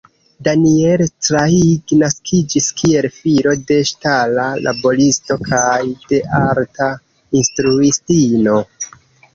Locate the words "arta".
6.43-6.91